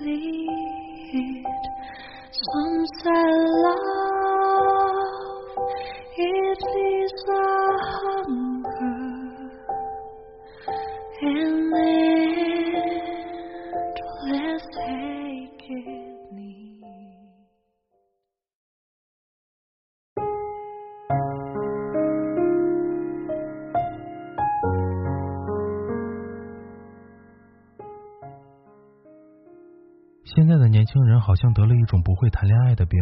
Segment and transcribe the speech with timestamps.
[0.00, 0.16] Some
[3.02, 3.26] say
[3.66, 4.96] love,
[6.16, 6.64] it
[7.28, 7.46] a
[8.00, 9.00] hunger,
[11.20, 11.70] and
[31.20, 32.98] 好像得了一种不会谈恋爱的病。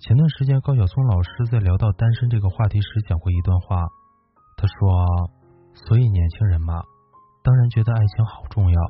[0.00, 3.76] 前段时间，高晓松老师在聊到单身这个话题时讲过一段话。
[4.56, 5.06] 他说
[5.86, 6.74] ：“所以年轻人嘛，
[7.42, 8.80] 当然觉得爱情好重要。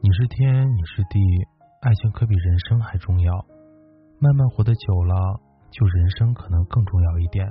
[0.00, 1.20] 你是天，你是地，
[1.82, 3.32] 爱情可比人生还重要。
[4.20, 5.14] 慢慢活得久了，
[5.70, 7.46] 就人生可能更重要一点。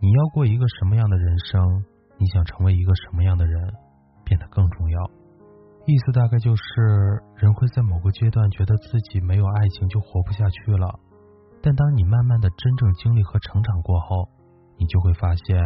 [0.00, 1.60] 你要过一个什么样的人生，
[2.18, 3.74] 你想成为一个什么样的人，
[4.24, 5.10] 变得更重要。”
[5.88, 6.62] 意思大概就是，
[7.36, 11.00] 人会在某个阶段觉得自己没有爱情就活不下去了，
[11.62, 14.28] 但当你慢慢的真正经历和成长过后，
[14.76, 15.56] 你就会发现，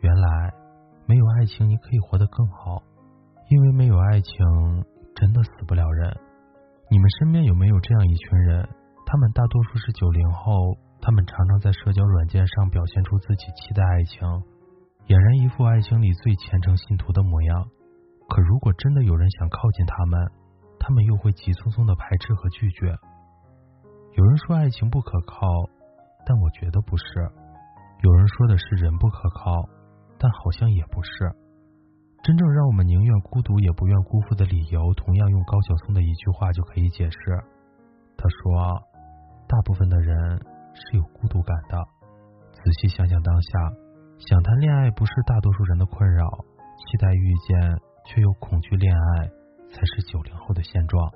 [0.00, 0.52] 原来
[1.06, 2.82] 没有爱情你可以活得更好，
[3.48, 4.36] 因为没有爱情
[5.14, 6.14] 真的死不了人。
[6.90, 8.68] 你们身边有没有这样一群人？
[9.06, 14.20] 他们大多数是九零后，他们常常在社交软件上表现出自己期待爱情，
[15.08, 17.64] 俨然一副爱情里最虔诚信徒的模样。
[18.28, 20.30] 可如果真的有人想靠近他们，
[20.78, 22.94] 他们又会急匆匆的排斥和拒绝。
[24.14, 25.46] 有人说爱情不可靠，
[26.26, 27.04] 但我觉得不是。
[28.02, 29.68] 有人说的是人不可靠，
[30.18, 31.10] 但好像也不是。
[32.22, 37.18] 真正让我们宁愿孤独也不愿辜负的理由，同样用高晓松的一句话就可以解释。
[38.18, 38.82] 他说
[39.46, 40.40] ：“大部分的人
[40.74, 41.78] 是有孤独感的。
[42.52, 43.58] 仔细想想当下，
[44.18, 46.26] 想谈恋爱不是大多数人的困扰，
[46.76, 49.26] 期待遇见。”却又恐惧恋爱，
[49.68, 51.12] 才是九零后的现状。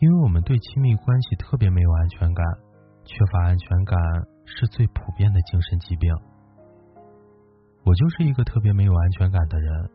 [0.00, 2.44] 因为我们对亲密关系特别没有安全感，
[3.04, 3.98] 缺乏安全感
[4.44, 6.12] 是最普遍的精神疾病。
[7.84, 9.90] 我就是一个特别没有安全感的人。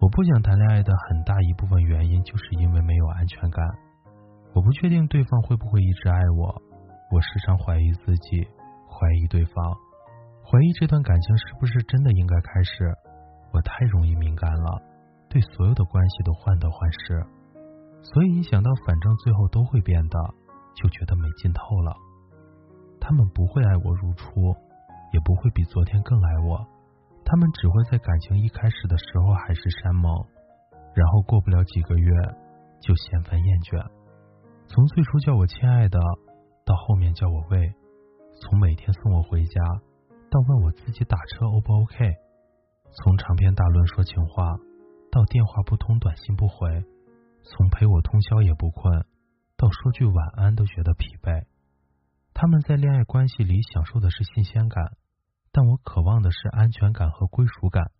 [0.00, 3.64] 我不想谈恋爱的很大一部分原因，就是因为没有安全感。
[4.52, 6.62] 我不确定对方会不会一直爱我，
[7.12, 8.42] 我时常怀疑自己，
[8.88, 9.54] 怀疑对方，
[10.44, 12.92] 怀疑这段感情是不是真的应该开始。
[13.52, 14.89] 我太容易敏感了。
[15.30, 17.24] 对所有的关系都患得患失，
[18.02, 20.18] 所以一想到反正最后都会变的，
[20.74, 21.96] 就觉得没劲透了。
[23.00, 24.52] 他们不会爱我如初，
[25.12, 26.66] 也不会比昨天更爱我，
[27.24, 30.12] 他们只会在感情一开始的时候海誓山盟，
[30.94, 32.10] 然后过不了几个月
[32.80, 33.86] 就嫌烦厌倦。
[34.66, 35.98] 从最初叫我亲爱的，
[36.64, 37.72] 到后面叫我喂，
[38.42, 39.62] 从每天送我回家，
[40.28, 42.16] 到问我自己打车 O 不 OK，
[42.90, 44.58] 从长篇大论说情话。
[45.10, 46.84] 到电话不通，短信不回，
[47.42, 49.04] 从陪我通宵也不困，
[49.56, 51.46] 到说句晚安都觉得疲惫。
[52.32, 54.96] 他们在恋爱关系里享受的是新鲜感，
[55.50, 57.90] 但我渴望的是安全感和归属感。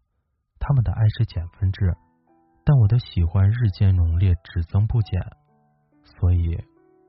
[0.61, 1.97] 他们的爱是减分制，
[2.65, 5.21] 但我的喜欢日渐浓烈，只增不减。
[6.05, 6.57] 所以，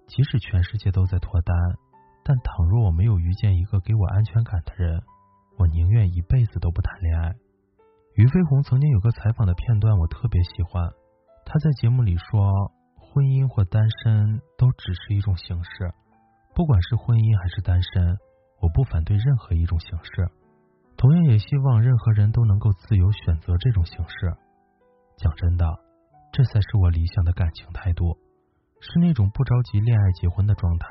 [0.08, 1.56] 即使全世界都在脱单，
[2.24, 5.04] 但倘若我没有遇见一个给我安全感的人，
[5.58, 7.36] 我宁愿一辈子都不谈恋爱。
[8.14, 10.92] 俞飞鸿曾经有个采访的片段，我特别喜欢。
[11.46, 15.94] 他在节目里说：“婚姻或单身都只是一种形式，
[16.54, 18.18] 不管是婚姻还是单身，
[18.60, 20.28] 我不反对任何一种形式。
[20.98, 24.36] 同样也希望任何人都能够自由选择这种形式。
[25.16, 25.66] 讲真的，
[26.34, 28.20] 这才是我理想的感情态度，
[28.82, 30.88] 是那种不着急恋爱结婚的状态，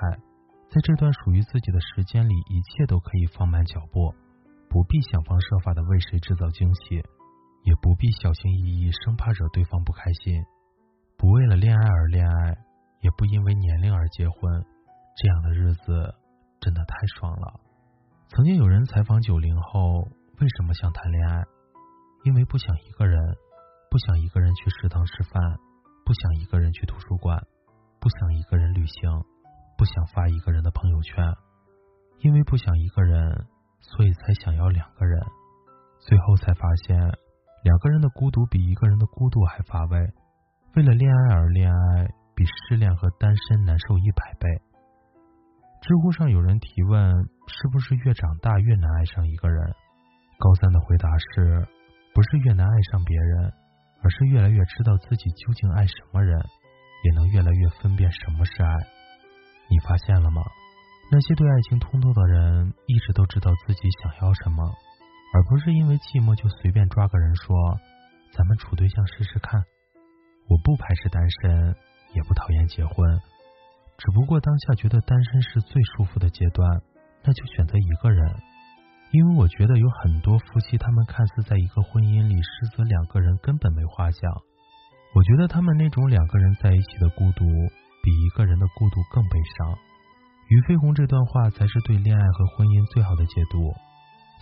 [0.72, 4.14] 在这段属于自己的时间里，一切都可以放慢脚步。”
[4.70, 7.02] 不必想方设法的为谁制造惊喜，
[7.64, 10.44] 也不必小心翼翼，生怕惹对方不开心。
[11.18, 12.56] 不为了恋爱而恋爱，
[13.00, 14.64] 也不因为年龄而结婚，
[15.16, 16.14] 这样的日子
[16.60, 17.58] 真的太爽了。
[18.28, 20.06] 曾经有人采访九零后
[20.38, 21.42] 为什么想谈恋爱，
[22.22, 23.18] 因为不想一个人，
[23.90, 25.58] 不想一个人去食堂吃饭，
[26.06, 27.44] 不想一个人去图书馆，
[27.98, 29.24] 不想一个人旅行，
[29.76, 31.34] 不想发一个人的朋友圈，
[32.20, 33.48] 因为不想一个人。
[33.80, 35.20] 所以才想要两个人，
[36.00, 36.96] 最后才发现
[37.64, 39.98] 两个人的孤独比一个人的孤独还乏味。
[40.76, 44.48] 为了恋爱而恋爱，比失恋和单身难受一百倍。
[45.82, 47.12] 知乎上有人提问：
[47.48, 49.74] 是不是越长大越难爱上一个人？
[50.38, 51.66] 高三的回答是：
[52.14, 53.52] 不是越难爱上别人，
[54.02, 56.38] 而是越来越知道自己究竟爱什么人，
[57.04, 58.72] 也能越来越分辨什么是爱。
[59.68, 60.42] 你发现了吗？
[61.12, 64.62] 那些对爱情通透的人，一直都知道自己想要什么，
[65.34, 67.50] 而不是因为寂寞就随便抓个人说
[68.30, 69.60] ：“咱们处对象试试看。”
[70.46, 71.74] 我不排斥单身，
[72.14, 72.94] 也不讨厌结婚，
[73.98, 76.62] 只不过当下觉得单身是最舒服的阶段，
[77.24, 78.22] 那就选择一个人。
[79.10, 84.30] 因为我觉得有很多夫妻，他们看似在一个婚姻里，实则两个人根本没话讲。
[85.14, 87.42] 我觉得他们那种两个人在一起的孤独，
[87.98, 89.89] 比一个人的孤独更悲伤。
[90.50, 93.70] 俞飞鸿这段话才是对恋爱和婚姻最好的解读。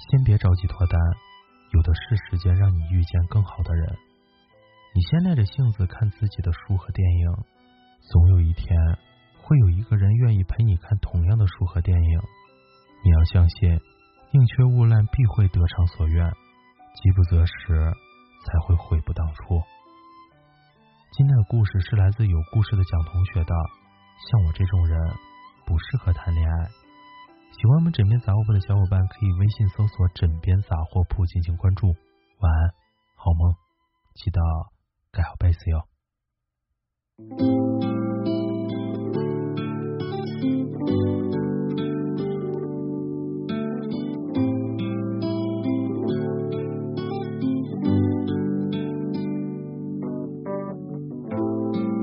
[0.09, 0.97] 先别着急脱单，
[1.77, 3.85] 有的是时间让你遇见更好的人。
[4.97, 7.29] 你先耐着性子看自己的书和电影，
[8.09, 8.73] 总有一天
[9.37, 12.21] 会有一个人愿意陪你看同样的书和电影。
[13.05, 13.69] 你要相信，
[14.33, 17.53] 宁缺毋滥必会得偿所愿，饥不择食
[18.49, 19.61] 才会悔不当初。
[21.13, 23.53] 今天的故事是来自有故事的蒋同学的，
[24.25, 25.28] 像我这种人。
[25.69, 26.65] 不适合谈恋爱。
[27.53, 31.89] 喜欢我们枕边杂货铺的小伙伴，可以微信搜索“枕边杂货铺”进行关注。
[31.89, 32.71] 晚安，
[33.17, 33.55] 好梦，
[34.15, 34.41] 记得
[35.13, 35.85] 盖好被子哟。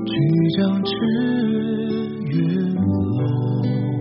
[0.06, 0.12] 曲
[0.56, 0.90] 江池
[2.30, 2.34] 月。
[2.76, 3.95] 岸